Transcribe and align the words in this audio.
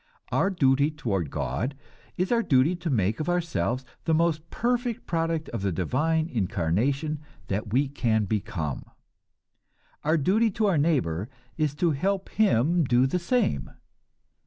Our 0.31 0.49
duty 0.49 0.89
toward 0.89 1.29
God 1.29 1.75
is 2.17 2.31
our 2.31 2.41
duty 2.41 2.75
to 2.75 2.89
make 2.89 3.19
of 3.19 3.29
ourselves 3.29 3.85
the 4.05 4.15
most 4.15 4.49
perfect 4.49 5.05
product 5.05 5.47
of 5.49 5.61
the 5.61 5.71
Divine 5.71 6.27
Incarnation 6.27 7.19
that 7.49 7.71
we 7.71 7.87
can 7.87 8.25
become. 8.25 8.83
Our 10.03 10.17
duty 10.17 10.49
to 10.49 10.65
our 10.65 10.79
neighbor 10.79 11.29
is 11.55 11.75
to 11.75 11.91
help 11.91 12.29
him 12.29 12.83
to 12.87 13.01
do 13.01 13.05
the 13.05 13.19
same. 13.19 13.69